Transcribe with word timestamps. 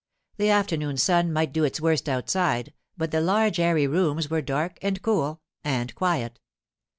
The 0.37 0.49
afternoon 0.49 0.97
sun 0.97 1.31
might 1.31 1.53
do 1.53 1.63
its 1.63 1.79
worst 1.79 2.09
outside, 2.09 2.73
but 2.97 3.11
the 3.11 3.21
large 3.21 3.59
airy 3.59 3.85
rooms 3.85 4.31
were 4.31 4.41
dark 4.41 4.79
and 4.81 4.99
cool—and 4.99 5.93
quiet. 5.93 6.39